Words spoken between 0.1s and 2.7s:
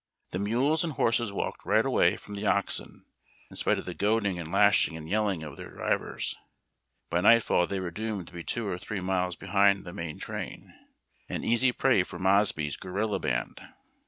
The mules and horses walked right away from the